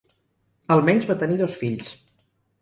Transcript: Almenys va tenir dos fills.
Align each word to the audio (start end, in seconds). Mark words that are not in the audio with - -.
Almenys 0.75 1.05
va 1.11 1.17
tenir 1.25 1.37
dos 1.43 1.59
fills. 1.65 1.93